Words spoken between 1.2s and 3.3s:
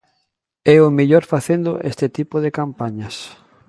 facendo este tipo de campañas.